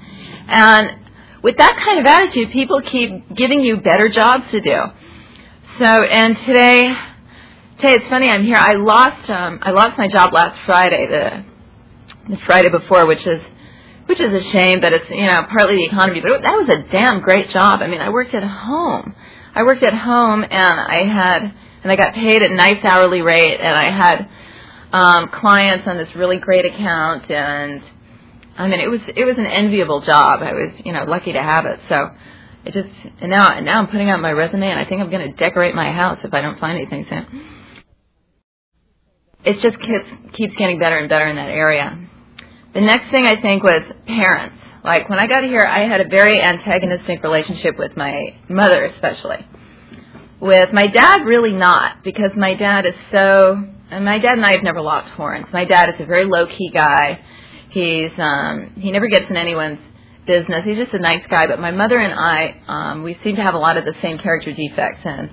[0.48, 0.96] And
[1.42, 4.76] with that kind of attitude, people keep giving you better jobs to do.
[5.78, 6.92] So, and today,
[7.78, 8.28] today it's funny.
[8.28, 8.56] I'm here.
[8.56, 13.40] I lost um, I lost my job last Friday, the the Friday before, which is
[14.06, 14.80] which is a shame.
[14.80, 16.20] But it's you know partly the economy.
[16.20, 17.80] But it, that was a damn great job.
[17.82, 19.14] I mean, I worked at home.
[19.54, 23.22] I worked at home, and I had and I got paid at a nice hourly
[23.22, 24.28] rate, and I had
[24.92, 27.82] um, clients on this really great account, and
[28.58, 30.42] I mean, it was it was an enviable job.
[30.42, 31.80] I was you know lucky to have it.
[31.88, 32.10] So
[32.64, 32.88] it just
[33.20, 35.36] and now and now I'm putting out my resume, and I think I'm going to
[35.36, 37.44] decorate my house if I don't find anything soon.
[39.44, 41.98] It just keeps keeps getting better and better in that area.
[42.72, 44.56] The next thing I think was parents.
[44.84, 49.44] Like when I got here, I had a very antagonistic relationship with my mother, especially.
[50.40, 53.62] With my dad, really not, because my dad is so.
[53.90, 55.46] And my dad and I have never locked horns.
[55.52, 57.20] My dad is a very low key guy.
[57.70, 59.80] He's um, he never gets in anyone's
[60.26, 60.64] business.
[60.64, 61.48] He's just a nice guy.
[61.48, 64.18] But my mother and I, um, we seem to have a lot of the same
[64.18, 65.30] character defects, and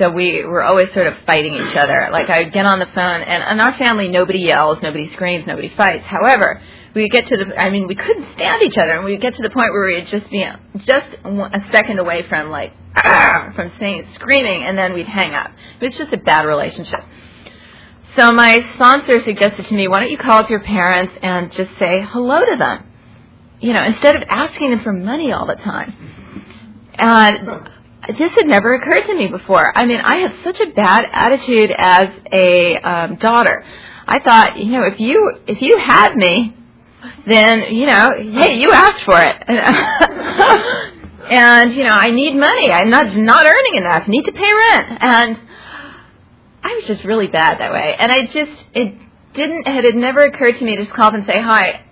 [0.00, 2.08] so we were always sort of fighting each other.
[2.10, 5.46] Like I would get on the phone, and in our family, nobody yells, nobody screams,
[5.46, 6.04] nobody fights.
[6.06, 6.60] However,
[6.94, 9.34] we would get to the, I mean, we couldn't stand each other, and we get
[9.34, 10.42] to the point where we would just be
[10.78, 12.72] just a second away from like
[13.54, 15.50] from saying screaming, and then we'd hang up.
[15.80, 17.00] It was just a bad relationship.
[18.16, 21.70] So my sponsor suggested to me, why don't you call up your parents and just
[21.78, 22.86] say hello to them?
[23.60, 25.94] You know, instead of asking them for money all the time.
[26.98, 27.68] And
[28.08, 29.76] this had never occurred to me before.
[29.76, 33.64] I mean, I had such a bad attitude as a um, daughter.
[34.06, 36.56] I thought, you know, if you if you had me,
[37.26, 39.36] then you know, hey, you asked for it.
[41.30, 42.70] and you know, I need money.
[42.72, 44.08] I'm not not earning enough.
[44.08, 44.98] Need to pay rent.
[45.00, 45.38] And
[46.62, 48.94] I was just really bad that way, and I just it
[49.34, 51.84] didn't it had never occurred to me to just call up and say hi.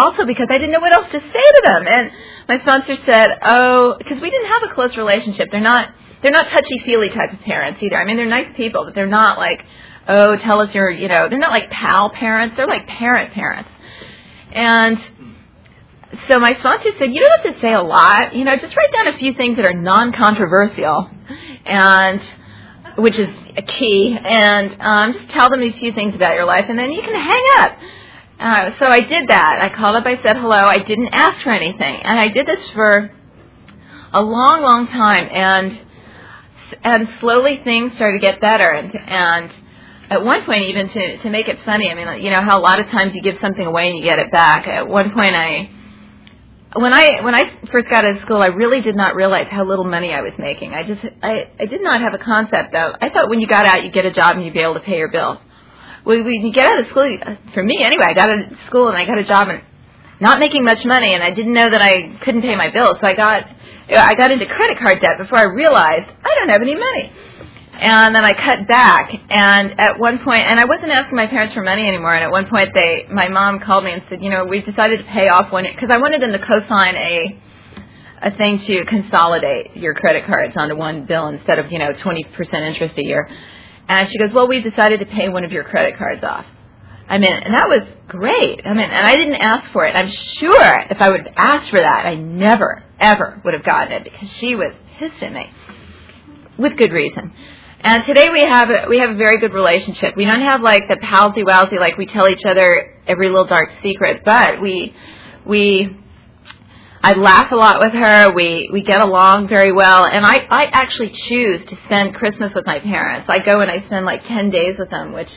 [0.00, 2.10] Also because I didn't know what else to say to them, and
[2.48, 5.48] my sponsor said, "Oh, because we didn't have a close relationship.
[5.50, 7.96] They're not they're not touchy feely type of parents either.
[7.96, 9.64] I mean, they're nice people, but they're not like,
[10.08, 12.56] oh, tell us your you know they're not like pal parents.
[12.56, 13.70] They're like parent parents,
[14.52, 14.98] and."
[16.28, 18.34] So my sponsor said, you don't have to say a lot.
[18.34, 21.08] You know, just write down a few things that are non-controversial,
[21.64, 22.20] and
[22.96, 26.64] which is a key, and um, just tell them a few things about your life,
[26.68, 27.78] and then you can hang up.
[28.40, 29.58] Uh, so I did that.
[29.60, 30.06] I called up.
[30.06, 30.56] I said hello.
[30.56, 33.10] I didn't ask for anything, and I did this for
[34.14, 35.80] a long, long time, and
[36.82, 39.50] and slowly things started to get better, and and
[40.08, 41.90] at one point even to to make it funny.
[41.90, 44.04] I mean, you know how a lot of times you give something away and you
[44.04, 44.66] get it back.
[44.66, 45.68] At one point, I
[46.76, 49.64] when I when I first got out of school, I really did not realize how
[49.64, 50.72] little money I was making.
[50.72, 52.94] I just I I did not have a concept of.
[53.02, 54.80] I thought when you got out, you get a job and you'd be able to
[54.80, 55.36] pay your bills.
[56.04, 57.18] When you get out of school,
[57.54, 59.62] for me anyway, I got out of school and I got a job and
[60.20, 62.98] not making much money, and I didn't know that I couldn't pay my bills.
[63.00, 63.44] So I got
[63.96, 67.12] I got into credit card debt before I realized I don't have any money
[67.80, 69.10] and then I cut back.
[69.30, 72.12] And at one point, and I wasn't asking my parents for money anymore.
[72.12, 74.98] And at one point, they, my mom called me and said, you know, we've decided
[74.98, 77.40] to pay off one because I wanted them to co-sign a
[78.22, 82.28] a thing to consolidate your credit cards onto one bill instead of you know 20%
[82.68, 83.26] interest a year.
[83.90, 86.46] And she goes, well, we've decided to pay one of your credit cards off.
[87.08, 88.64] I mean, and that was great.
[88.64, 89.96] I mean, and I didn't ask for it.
[89.96, 93.92] I'm sure if I would have asked for that, I never, ever would have gotten
[93.94, 95.50] it because she was pissed at me
[96.56, 97.32] with good reason.
[97.80, 100.14] And today we have a, we have a very good relationship.
[100.16, 103.70] We don't have like the palsy walsy like we tell each other every little dark
[103.82, 104.94] secret, but we
[105.44, 105.96] we
[107.02, 108.32] I laugh a lot with her.
[108.32, 112.66] We we get along very well, and I I actually choose to spend Christmas with
[112.66, 113.26] my parents.
[113.28, 115.30] I go and I spend like ten days with them, which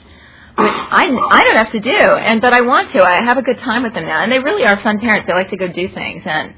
[0.57, 3.03] which I I don't have to do, and but I want to.
[3.03, 5.27] I have a good time with them now, and they really are fun parents.
[5.27, 6.53] They like to go do things, and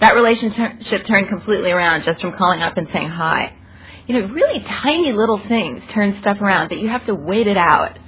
[0.00, 3.52] that relationship turned completely around just from calling up and saying hi
[4.06, 7.56] you know, really tiny little things turn stuff around that you have to wait it
[7.56, 7.98] out.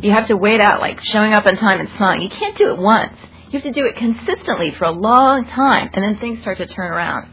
[0.00, 2.22] You have to wait out, like showing up on time and smiling.
[2.22, 3.16] You can't do it once.
[3.46, 6.66] You have to do it consistently for a long time, and then things start to
[6.66, 7.28] turn around.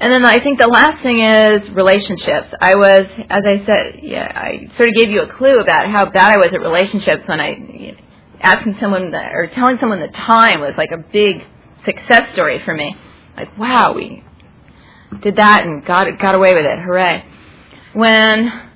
[0.00, 2.48] And then I think the last thing is relationships.
[2.60, 6.10] I was, as I said, yeah, I sort of gave you a clue about how
[6.10, 7.98] bad I was at relationships when I you know,
[8.40, 11.44] asking someone that, or telling someone the time was like a big
[11.84, 12.96] success story for me.
[13.36, 14.24] Like, wow, we
[15.22, 16.78] did that and got got away with it.
[16.80, 17.24] Hooray!
[17.92, 18.70] When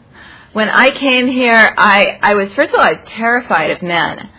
[0.52, 4.30] when I came here, I I was first of all I was terrified of men,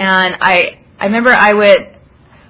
[0.00, 1.98] and I I remember I would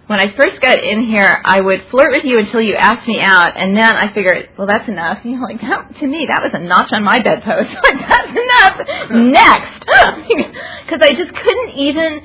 [0.09, 3.21] when I first got in here, I would flirt with you until you asked me
[3.21, 5.19] out, and then I figured, well, that's enough.
[5.23, 7.69] You know, like that, to me, that was a notch on my bedpost.
[7.85, 9.11] like that's enough.
[9.11, 9.85] Next,
[10.87, 12.23] because I just couldn't even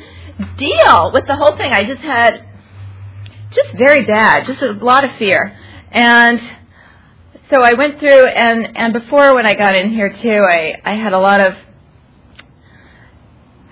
[0.58, 1.74] deal with the whole thing.
[1.74, 2.46] I just had
[3.52, 5.58] just very bad, just a lot of fear.
[5.92, 6.40] And
[7.50, 10.96] so I went through, and and before when I got in here too, I I
[10.96, 11.54] had a lot of.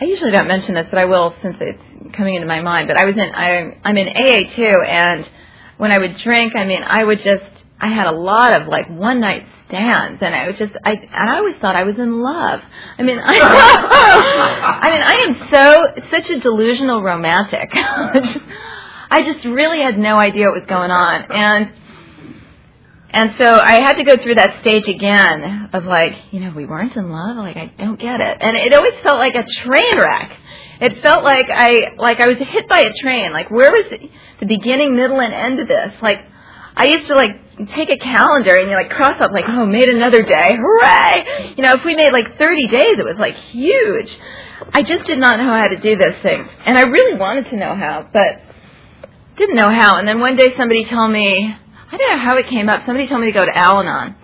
[0.02, 2.88] I usually don't mention this, but I will since it's coming into my mind.
[2.88, 5.30] But I was in I I'm in AA too, and
[5.78, 7.44] when I would drink, I mean, I would just
[7.80, 11.30] I had a lot of like one night stands, and I was just I and
[11.30, 12.62] I always thought I was in love.
[12.98, 13.38] I mean, I,
[14.82, 17.70] I mean, I am so such a delusional romantic.
[17.74, 21.72] I just really had no idea what was going on, and
[23.14, 26.66] and so I had to go through that stage again of like, you know, we
[26.66, 27.36] weren't in love.
[27.36, 28.38] Like, I don't get it.
[28.40, 30.32] And it always felt like a train wreck.
[30.82, 33.32] It felt like I, like I was hit by a train.
[33.32, 35.94] Like, where was the, the beginning, middle, and end of this?
[36.02, 36.18] Like,
[36.76, 37.38] I used to like
[37.76, 40.58] take a calendar and you like cross up like, oh, made another day.
[40.58, 41.54] Hooray!
[41.56, 44.18] You know, if we made like 30 days, it was like huge.
[44.74, 46.48] I just did not know how to do those things.
[46.66, 48.42] And I really wanted to know how, but
[49.38, 49.98] didn't know how.
[49.98, 51.54] And then one day somebody told me,
[51.92, 52.86] I don't know how it came up.
[52.86, 54.16] Somebody told me to go to Al-Anon,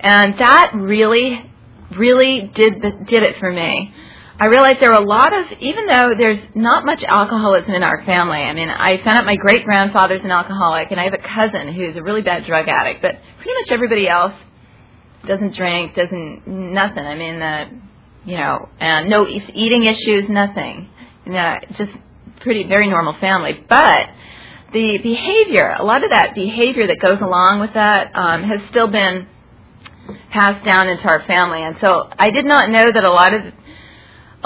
[0.00, 1.50] and that really,
[1.96, 3.94] really did the, did it for me.
[4.38, 8.04] I realized there were a lot of, even though there's not much alcoholism in our
[8.04, 8.36] family.
[8.38, 11.72] I mean, I found out my great grandfather's an alcoholic, and I have a cousin
[11.72, 13.00] who's a really bad drug addict.
[13.00, 14.34] But pretty much everybody else
[15.26, 17.04] doesn't drink, doesn't nothing.
[17.04, 17.70] I mean, uh,
[18.26, 20.90] you know, and no eating issues, nothing.
[21.24, 21.92] You know, just
[22.40, 23.64] pretty very normal family.
[23.66, 24.10] But
[24.74, 28.88] the behavior, a lot of that behavior that goes along with that um, has still
[28.88, 29.28] been
[30.30, 31.62] passed down into our family.
[31.62, 33.54] And so I did not know that a lot of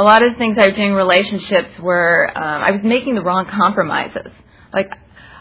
[0.00, 3.16] a lot of the things I was doing in relationships were um, I was making
[3.16, 4.32] the wrong compromises.
[4.72, 4.88] Like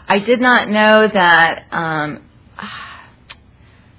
[0.06, 1.64] I did not know that.
[1.72, 2.22] Um,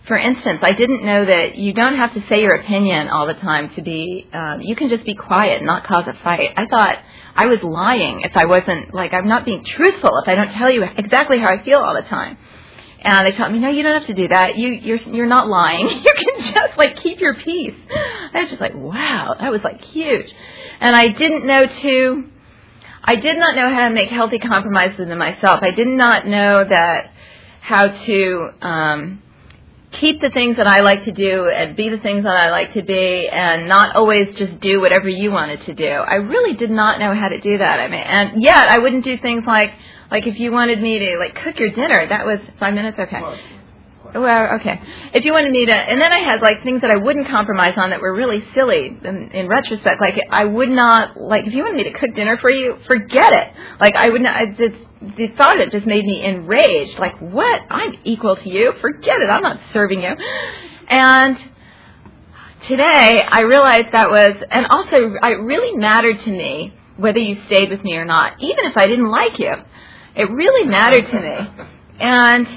[0.08, 3.34] for instance, I didn't know that you don't have to say your opinion all the
[3.34, 4.28] time to be.
[4.34, 6.50] Um, you can just be quiet and not cause a fight.
[6.58, 6.98] I thought
[7.36, 10.70] I was lying if I wasn't like I'm not being truthful if I don't tell
[10.70, 12.38] you exactly how I feel all the time.
[13.04, 14.58] And they taught me, no, you don't have to do that.
[14.58, 15.88] You you're you're not lying.
[16.04, 17.76] You can just like keep your peace.
[18.34, 20.32] I was just like, wow, that was like huge.
[20.80, 22.24] And I didn't know to
[23.04, 25.60] I did not know how to make healthy compromises in myself.
[25.62, 27.12] I did not know that
[27.62, 29.22] how to um
[30.00, 32.74] keep the things that I like to do and be the things that I like
[32.74, 35.90] to be and not always just do whatever you wanted to do.
[35.90, 37.80] I really did not know how to do that.
[37.80, 39.72] I mean, and yet I wouldn't do things like,
[40.12, 43.22] like if you wanted me to like cook your dinner, that was five minutes, okay.
[44.14, 44.80] Well, okay.
[45.14, 47.76] If you wanted me to, and then I had like things that I wouldn't compromise
[47.78, 50.02] on that were really silly in, in retrospect.
[50.02, 53.32] Like I would not, like if you wanted me to cook dinner for you, forget
[53.32, 53.54] it.
[53.80, 57.00] Like I would not, I just, the thought of it just made me enraged.
[57.00, 57.62] Like, what?
[57.70, 58.74] I'm equal to you.
[58.82, 59.30] Forget it.
[59.30, 60.12] I'm not serving you.
[60.90, 61.38] And
[62.68, 67.70] today I realized that was, and also it really mattered to me whether you stayed
[67.70, 69.54] with me or not, even if I didn't like you.
[70.16, 71.66] It really mattered to me.
[72.00, 72.48] And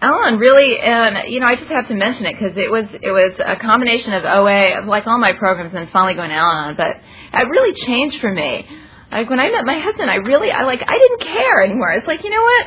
[0.00, 3.10] Ellen really, and you know, I just have to mention it because it was it
[3.10, 6.76] was a combination of OA, of like all my programs, and finally going Al-Anon.
[6.76, 6.96] But
[7.32, 8.66] it really changed for me
[9.12, 11.92] like when I met my husband, I really, I like, I didn't care anymore.
[11.92, 12.66] It's like, you know what?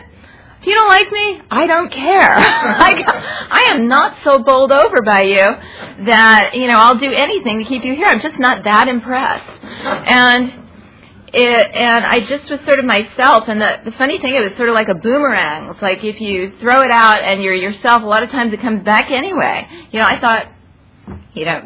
[0.61, 2.35] If you don't like me, I don't care.
[2.79, 7.59] like, I am not so bowled over by you that, you know, I'll do anything
[7.59, 8.05] to keep you here.
[8.05, 9.63] I'm just not that impressed.
[9.63, 10.64] And,
[11.35, 13.43] it, and I just was sort of myself.
[13.47, 15.69] And the, the funny thing, it was sort of like a boomerang.
[15.69, 18.61] It's like if you throw it out and you're yourself, a lot of times it
[18.61, 19.67] comes back anyway.
[19.91, 20.45] You know, I thought,
[21.33, 21.61] you know,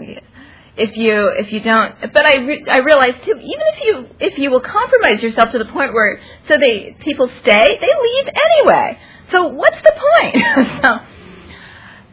[0.75, 4.37] if you if you don't but i re- i realize too even if you if
[4.37, 8.97] you will compromise yourself to the point where so they people stay they leave anyway
[9.29, 10.89] so what's the point so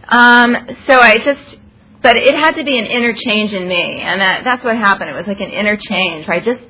[0.09, 0.57] um
[0.89, 1.57] so i just
[2.03, 5.11] but it had to be an inner change in me and that that's what happened
[5.11, 6.63] it was like an inner change where i just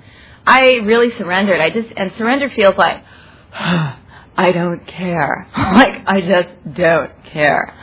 [0.46, 3.02] i really surrendered i just and surrender feels like
[3.52, 7.74] i don't care like i just don't care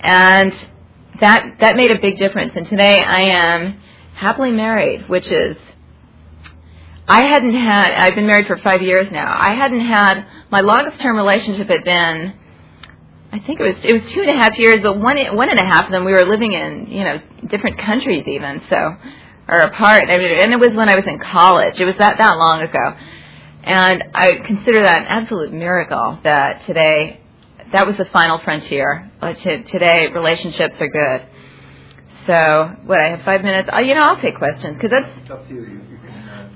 [0.00, 0.52] and
[1.20, 2.52] that that made a big difference.
[2.54, 3.80] And today I am
[4.14, 5.56] happily married, which is
[7.08, 7.92] I hadn't had.
[7.92, 9.36] I've been married for five years now.
[9.38, 12.34] I hadn't had my longest term relationship had been.
[13.32, 15.58] I think it was it was two and a half years, but one one and
[15.58, 18.96] a half of them we were living in you know different countries even so
[19.48, 20.08] or apart.
[20.08, 21.78] I mean, and it was when I was in college.
[21.78, 22.96] It was that that long ago,
[23.64, 27.20] and I consider that an absolute miracle that today
[27.72, 29.10] that was the final frontier.
[29.20, 31.26] Uh, today, relationships are good.
[32.26, 33.68] So, what I have five minutes.
[33.72, 35.60] Oh, you know, I'll take questions because that's up to you.
[35.60, 35.80] you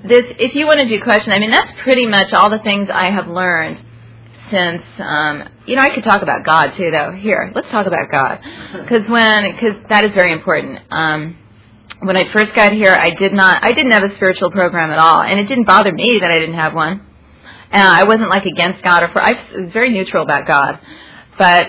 [0.03, 0.25] this.
[0.39, 3.11] If you want to do questions, I mean, that's pretty much all the things I
[3.11, 3.79] have learned
[4.49, 4.83] since.
[4.99, 7.11] Um, you know, I could talk about God too, though.
[7.11, 8.39] Here, let's talk about God
[8.73, 10.79] because when because that is very important.
[10.89, 11.37] Um,
[12.01, 13.63] when I first got here, I did not.
[13.63, 16.39] I didn't have a spiritual program at all, and it didn't bother me that I
[16.39, 17.05] didn't have one
[17.71, 19.21] And I wasn't like against God or for.
[19.21, 20.79] I was very neutral about God,
[21.37, 21.67] but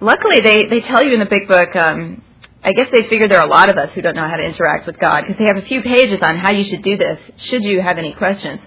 [0.00, 1.74] luckily they they tell you in the big book.
[1.76, 2.22] Um,
[2.64, 4.44] I guess they figure there are a lot of us who don't know how to
[4.44, 7.18] interact with God because they have a few pages on how you should do this.
[7.50, 8.60] Should you have any questions?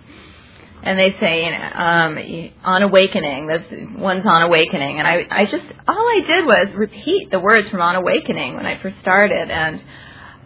[0.84, 3.64] and they say, you know, um, on awakening, this
[3.98, 5.00] one's on awakening.
[5.00, 8.68] And I, I just, all I did was repeat the words from on awakening when
[8.68, 9.50] I first started.
[9.50, 9.82] And,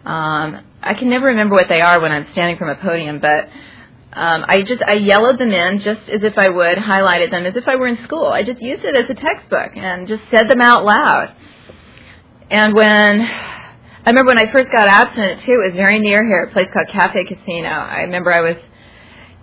[0.04, 3.48] um, I can never remember what they are when I'm standing from a podium, but,
[4.12, 7.54] um, I just, I yellowed them in just as if I would, highlighted them as
[7.54, 8.26] if I were in school.
[8.26, 11.34] I just used it as a textbook and just said them out loud.
[12.50, 16.44] And when, I remember when I first got abstinent too, it was very near here,
[16.44, 17.68] a place called Cafe Casino.
[17.68, 18.56] I remember I was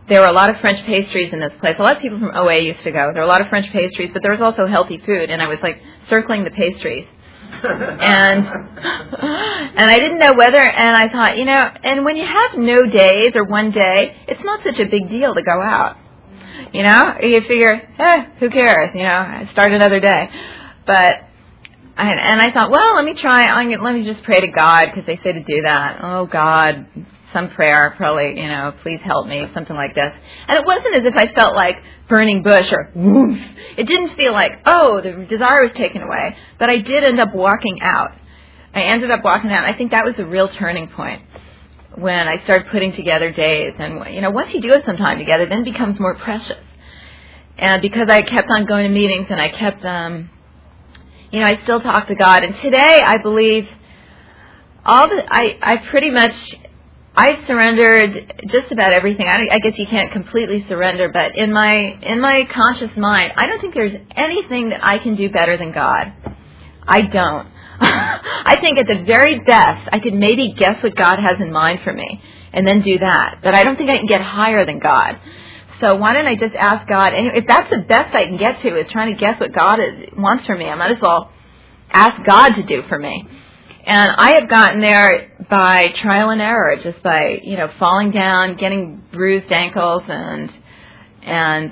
[0.10, 1.76] there were a lot of French pastries in this place.
[1.78, 3.12] A lot of people from OA used to go.
[3.13, 5.48] There were a lot of French pastries, but there was also healthy food, and I
[5.48, 7.06] was like circling the pastries.
[7.63, 12.57] And and I didn't know whether and I thought, you know, and when you have
[12.57, 15.97] no days or one day, it's not such a big deal to go out.
[16.73, 18.91] You know, you figure, eh, who cares?
[18.93, 20.29] You know, start another day.
[20.86, 21.23] But
[21.97, 23.63] and, and I thought, well, let me try.
[23.63, 25.99] Let me just pray to God because they say to do that.
[26.03, 26.86] Oh God,
[27.33, 30.13] some prayer, probably, you know, please help me, something like this.
[30.47, 31.77] And it wasn't as if I felt like
[32.08, 33.38] burning bush or woof.
[33.78, 36.36] It didn't feel like, oh, the desire was taken away.
[36.60, 38.12] But I did end up walking out.
[38.74, 39.65] I ended up walking out.
[39.65, 41.22] And I think that was the real turning point
[41.96, 43.74] when I started putting together days.
[43.78, 46.58] And, you know, once you do it some time together, then it becomes more precious.
[47.58, 50.30] And because I kept on going to meetings and I kept, um,
[51.32, 52.43] you know, I still talk to God.
[52.43, 53.67] And today, I believe
[54.86, 56.34] all the I I pretty much
[57.17, 59.27] I've surrendered just about everything.
[59.27, 63.47] I, I guess you can't completely surrender, but in my in my conscious mind, I
[63.47, 66.13] don't think there's anything that I can do better than God.
[66.88, 67.47] I don't.
[67.80, 71.80] I think at the very best, I could maybe guess what God has in mind
[71.84, 72.21] for me
[72.53, 73.39] and then do that.
[73.43, 75.19] But I don't think I can get higher than God.
[75.82, 77.13] So why don't I just ask God?
[77.13, 79.80] And if that's the best I can get to is trying to guess what God
[79.80, 81.32] is, wants for me, I might as well
[81.91, 83.27] ask God to do for me.
[83.88, 88.58] And I have gotten there by trial and error, just by, you know, falling down,
[88.58, 90.52] getting bruised ankles and,
[91.23, 91.71] and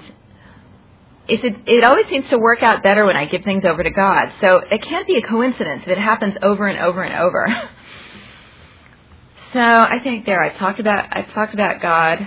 [1.27, 4.31] it, it always seems to work out better when I give things over to God.
[4.39, 7.47] So it can't be a coincidence if it happens over and over and over.
[9.53, 12.25] so I think there I've talked about I've talked about God.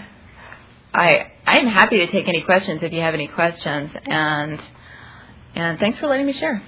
[0.92, 4.61] I I'm happy to take any questions if you have any questions and
[5.55, 6.62] and thanks for letting me share.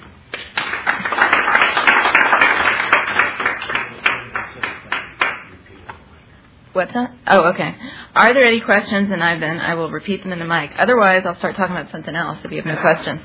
[6.72, 7.12] What's that?
[7.26, 7.74] Oh, okay.
[8.14, 9.10] Are there any questions?
[9.12, 10.70] And I then I will repeat them in the mic.
[10.78, 13.20] Otherwise, I'll start talking about something else if you have no questions.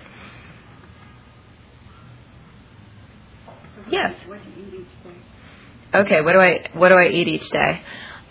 [3.90, 4.16] Yes.
[5.94, 6.22] Okay.
[6.22, 7.82] What do I what do I eat each day?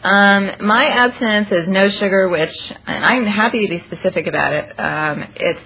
[0.03, 2.55] Um, my abstinence is no sugar, which
[2.87, 4.81] and I'm happy to be specific about it.
[4.81, 5.61] Um, it's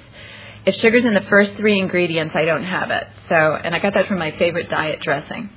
[0.66, 3.04] if sugar's in the first three ingredients, I don't have it.
[3.30, 5.48] So, and I got that from my favorite diet dressing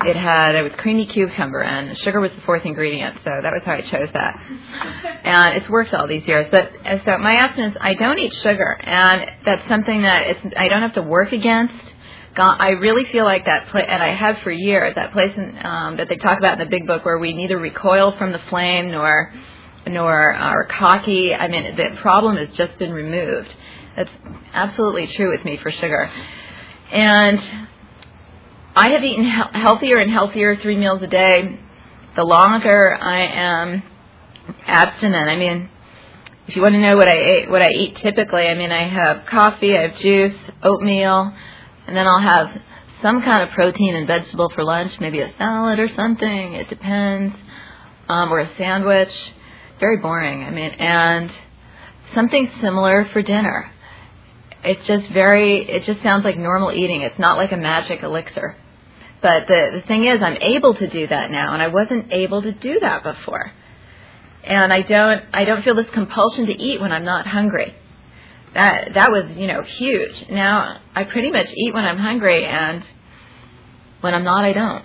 [0.00, 3.62] it had it was creamy cucumber and sugar was the fourth ingredient, so that was
[3.64, 4.34] how I chose that.
[5.24, 6.48] And it's worked all these years.
[6.50, 6.70] But
[7.06, 10.92] so my abstinence, I don't eat sugar, and that's something that it's I don't have
[10.94, 11.72] to work against.
[12.36, 14.94] I really feel like that, place, and I have for years.
[14.96, 17.56] That place in, um, that they talk about in the Big Book, where we neither
[17.56, 19.32] recoil from the flame nor
[19.86, 21.34] nor are cocky.
[21.34, 23.54] I mean, the problem has just been removed.
[23.96, 24.10] That's
[24.52, 26.10] absolutely true with me for sugar.
[26.90, 27.40] And
[28.76, 31.58] I have eaten he- healthier and healthier three meals a day.
[32.16, 33.82] The longer I am
[34.66, 35.68] abstinent, I mean,
[36.48, 38.88] if you want to know what I ate, what I eat typically, I mean, I
[38.88, 41.32] have coffee, I have juice, oatmeal,
[41.86, 42.60] and then I'll have
[43.00, 46.54] some kind of protein and vegetable for lunch, maybe a salad or something.
[46.54, 47.36] It depends,
[48.08, 49.12] um, or a sandwich.
[49.78, 50.42] Very boring.
[50.42, 51.30] I mean, and
[52.14, 53.70] something similar for dinner.
[54.64, 55.68] It's just very.
[55.68, 57.02] It just sounds like normal eating.
[57.02, 58.56] It's not like a magic elixir.
[59.24, 62.42] But the, the thing is, I'm able to do that now, and I wasn't able
[62.42, 63.50] to do that before.
[64.44, 67.74] And I don't, I don't feel this compulsion to eat when I'm not hungry.
[68.52, 70.26] That, that was, you know, huge.
[70.30, 72.84] Now, I pretty much eat when I'm hungry, and
[74.02, 74.84] when I'm not, I don't.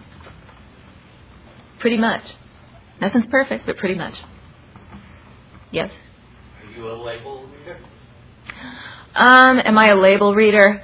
[1.80, 2.24] Pretty much.
[3.02, 4.16] Nothing's perfect, but pretty much.
[5.70, 5.92] Yes?
[6.64, 7.78] Are you a label reader?
[9.16, 10.82] Um, am I a label reader?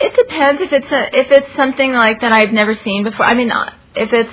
[0.00, 3.26] It depends if it's a if it's something like that I've never seen before.
[3.26, 4.30] I mean, uh, if it's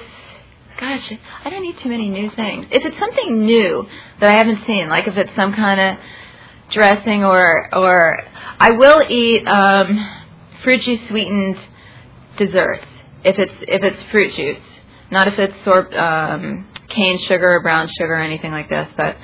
[0.79, 1.11] gosh,
[1.43, 2.67] I don't need too many new things.
[2.71, 3.87] If it's something new
[4.19, 5.97] that I haven't seen, like if it's some kind of
[6.71, 8.23] dressing or or
[8.59, 10.23] I will eat um,
[10.63, 11.57] fruit juice sweetened
[12.37, 12.87] desserts
[13.23, 14.61] if it's if it's fruit juice,
[15.09, 18.87] not if it's sort um, cane sugar or brown sugar or anything like this.
[18.95, 19.17] But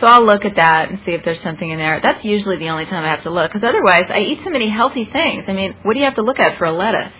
[0.00, 2.00] So I'll look at that and see if there's something in there.
[2.00, 4.68] That's usually the only time I have to look because otherwise I eat so many
[4.68, 5.44] healthy things.
[5.48, 7.12] I mean, what do you have to look at for a lettuce?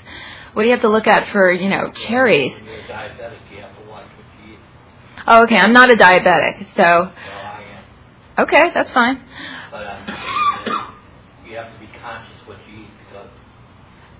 [0.52, 2.52] What do you have to look at for, you know, cherries?
[2.52, 4.56] Diabetic, you have to watch what you.
[5.26, 5.56] Oh, okay.
[5.56, 7.62] I'm not a diabetic, so Well, I
[8.38, 8.44] am.
[8.44, 9.22] okay, that's fine.
[9.70, 10.94] But I'm just saying that
[11.50, 13.28] you have to be conscious what you eat because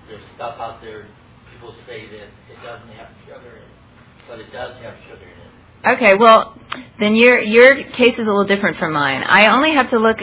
[0.07, 1.07] there's stuff out there,
[1.53, 3.75] people say that it doesn't have sugar in it,
[4.27, 5.53] but it does have sugar in it.
[5.85, 6.59] Okay, well,
[6.99, 9.23] then your your case is a little different from mine.
[9.25, 10.17] I only have to look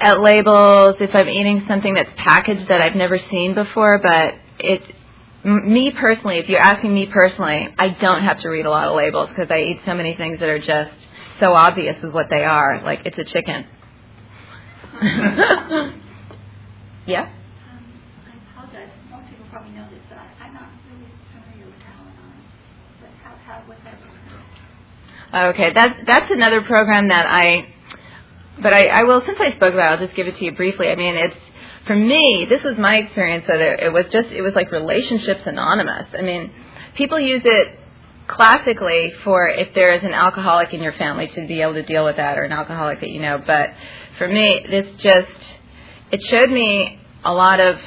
[0.00, 4.82] at labels if I'm eating something that's packaged that I've never seen before, but it
[5.44, 8.96] me personally, if you're asking me personally, I don't have to read a lot of
[8.96, 10.90] labels because I eat so many things that are just
[11.40, 12.82] so obvious as what they are.
[12.84, 13.66] Like it's a chicken.
[17.06, 17.30] yeah.
[17.30, 17.32] Um,
[18.26, 18.90] I apologize.
[19.10, 22.42] Most people probably know this, but I, I'm not really familiar with Al-Anon.
[23.00, 24.18] But how, how, what's that program?
[25.46, 27.68] Okay, that's that's another program that I,
[28.60, 30.52] but I, I will since I spoke about, it, I'll just give it to you
[30.52, 30.88] briefly.
[30.88, 31.36] I mean, it's
[31.86, 32.46] for me.
[32.48, 33.80] This was my experience with it.
[33.80, 36.06] It was just it was like relationships anonymous.
[36.16, 36.52] I mean,
[36.96, 37.78] people use it
[38.26, 42.04] classically for if there is an alcoholic in your family to be able to deal
[42.04, 43.42] with that, or an alcoholic that you know.
[43.44, 43.70] But
[44.18, 45.28] for me, this just
[46.10, 47.78] it showed me a lot of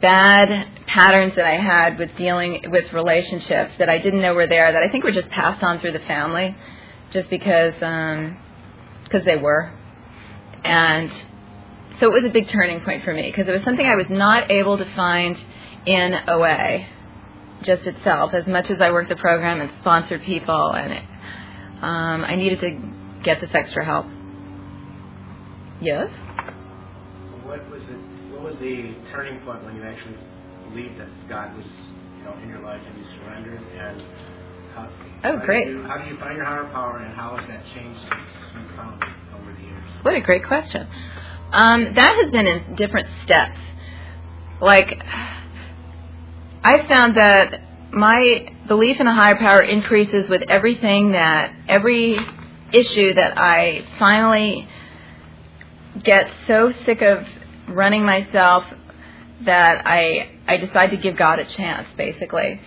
[0.00, 4.72] bad patterns that I had with dealing with relationships that I didn't know were there
[4.72, 6.54] that I think were just passed on through the family
[7.12, 8.38] just because um
[9.04, 9.72] because they were.
[10.64, 11.10] And
[12.00, 14.06] so it was a big turning point for me because it was something I was
[14.10, 15.36] not able to find
[15.86, 16.86] in OA
[17.62, 18.34] just itself.
[18.34, 21.02] As much as I worked the program and sponsored people and it,
[21.82, 24.06] um, I needed to get this extra help.
[25.80, 26.10] Yes?
[27.44, 28.15] What was it?
[28.36, 30.14] What was the turning point when you actually
[30.68, 31.64] believed that God was,
[32.18, 33.62] you know, in your life and you surrendered?
[33.62, 34.02] And
[34.74, 34.90] how,
[35.24, 35.68] Oh, how great.
[35.68, 38.76] You, how do you find your higher power, and how has that changed since you
[38.76, 39.90] found it over the years?
[40.02, 40.86] What a great question.
[41.50, 43.58] Um, that has been in different steps.
[44.60, 45.00] Like,
[46.62, 47.62] I found that
[47.92, 52.18] my belief in a higher power increases with everything that, every
[52.70, 54.68] issue that I finally
[56.04, 57.24] get so sick of
[57.68, 58.64] running myself
[59.44, 62.60] that I, I decide to give God a chance, basically.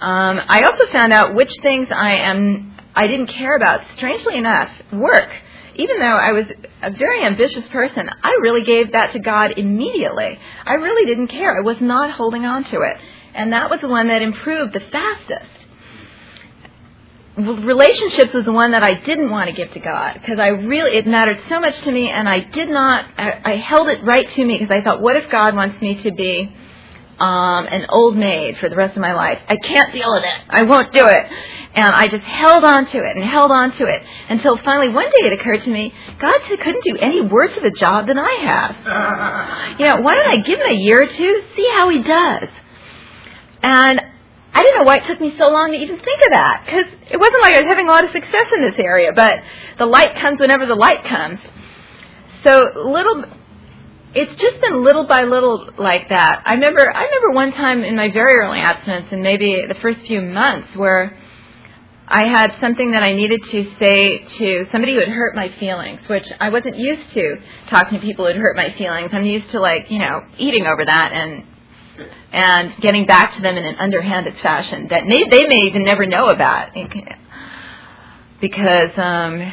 [0.00, 3.82] Um, I also found out which things I am I didn't care about.
[3.96, 5.28] Strangely enough, work.
[5.74, 6.46] Even though I was
[6.82, 10.38] a very ambitious person, I really gave that to God immediately.
[10.64, 11.58] I really didn't care.
[11.58, 12.96] I was not holding on to it.
[13.34, 15.65] And that was the one that improved the fastest.
[17.36, 20.96] Relationships was the one that I didn't want to give to God because I really,
[20.96, 24.28] it mattered so much to me and I did not, I, I held it right
[24.28, 26.54] to me because I thought, what if God wants me to be
[27.18, 29.38] um, an old maid for the rest of my life.
[29.48, 30.40] I can't deal with it.
[30.50, 31.26] I won't do it.
[31.74, 35.06] And I just held on to it and held on to it until finally one
[35.06, 38.32] day it occurred to me, God couldn't do any worse of a job than I
[38.42, 39.78] have.
[39.80, 42.48] you know, why don't I give him a year or two, see how he does?
[43.62, 44.00] And
[44.56, 46.86] I didn't know why it took me so long to even think of that because
[47.12, 49.36] it wasn't like I was having a lot of success in this area, but
[49.76, 51.38] the light comes whenever the light comes.
[52.42, 53.24] So little
[54.14, 56.42] it's just been little by little like that.
[56.46, 60.00] I remember I remember one time in my very early abstinence and maybe the first
[60.06, 61.18] few months where
[62.08, 66.00] I had something that I needed to say to somebody who had hurt my feelings,
[66.08, 67.36] which I wasn't used to
[67.68, 69.10] talking to people who had hurt my feelings.
[69.12, 71.44] I'm used to like, you know, eating over that and
[72.32, 76.06] and getting back to them in an underhanded fashion that may, they may even never
[76.06, 76.74] know about
[78.40, 79.52] because um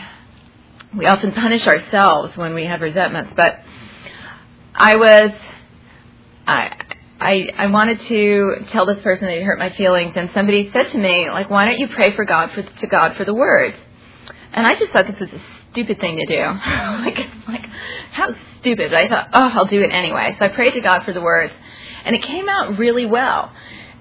[0.96, 3.60] we often punish ourselves when we have resentments, but
[4.76, 5.32] I was,
[6.46, 6.78] I,
[7.20, 10.92] I, I wanted to tell this person that he hurt my feelings, and somebody said
[10.92, 13.76] to me, like, why don't you pray for God for to God for the words?
[14.52, 15.42] And I just thought this was a
[15.72, 16.42] stupid thing to do.
[16.44, 17.18] like,
[17.48, 17.66] like,
[18.12, 18.30] how
[18.60, 18.94] stupid!
[18.94, 20.36] I thought, oh, I'll do it anyway.
[20.38, 21.54] So I prayed to God for the words,
[22.06, 23.52] and it came out really well.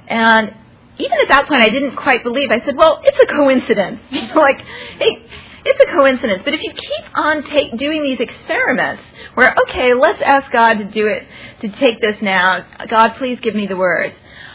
[0.08, 0.54] And
[0.98, 2.50] even at that point, I didn't quite believe.
[2.50, 4.00] I said, well, it's a coincidence.
[4.34, 4.58] like,
[4.98, 5.26] hey
[5.64, 6.42] it's a coincidence.
[6.44, 9.02] But if you keep on take, doing these experiments,
[9.34, 11.22] where okay, let's ask God to do it,
[11.62, 12.66] to take this now.
[12.88, 14.14] God, please give me the words.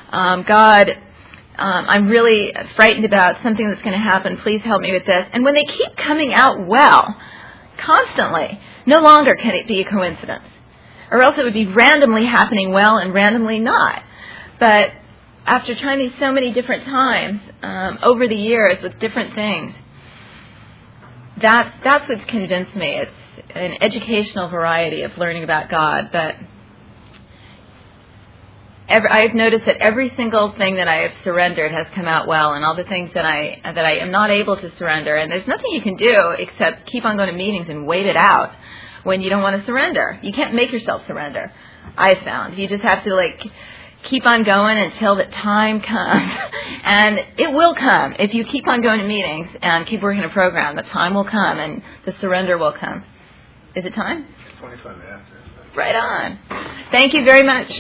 [0.10, 4.38] Um, God, um, I'm really frightened about something that's going to happen.
[4.44, 5.26] Please help me with this.
[5.34, 7.16] And when they keep coming out well,
[7.84, 10.44] constantly, no longer can it be a coincidence,
[11.12, 14.04] or else it would be randomly happening well and randomly not.
[14.60, 14.90] But
[15.46, 19.74] after trying these so many different times um, over the years with different things,
[21.42, 22.88] that's that's what's convinced me.
[22.88, 23.12] It's
[23.56, 26.36] an educational variety of learning about God, but
[28.90, 32.54] every, I've noticed that every single thing that I have surrendered has come out well,
[32.54, 35.48] and all the things that I that I am not able to surrender, and there's
[35.48, 38.52] nothing you can do except keep on going to meetings and wait it out
[39.04, 40.20] when you don't want to surrender.
[40.22, 41.52] You can't make yourself surrender.
[41.98, 43.42] I've found you just have to like
[44.04, 46.32] keep on going until the time comes,
[46.84, 50.30] and it will come if you keep on going to meetings and keep working a
[50.30, 50.76] program.
[50.76, 53.04] The time will come, and the surrender will come.
[53.76, 54.26] Is it time?
[54.60, 55.24] 25 minutes.
[55.76, 56.40] Right on.
[56.92, 57.72] Thank you very much.